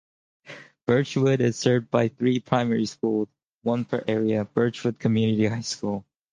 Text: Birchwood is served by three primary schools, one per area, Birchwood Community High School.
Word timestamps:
Birchwood 0.87 1.41
is 1.41 1.59
served 1.59 1.91
by 1.91 2.07
three 2.07 2.39
primary 2.39 2.87
schools, 2.87 3.27
one 3.61 3.85
per 3.85 4.03
area, 4.07 4.45
Birchwood 4.45 4.97
Community 4.97 5.45
High 5.45 5.61
School. 5.61 6.07